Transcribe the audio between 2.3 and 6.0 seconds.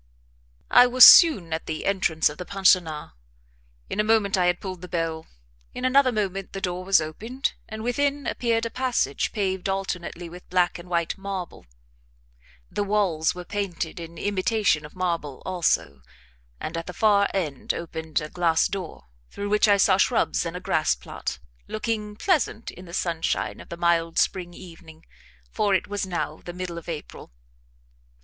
the pensionnat, in a moment I had pulled the bell; in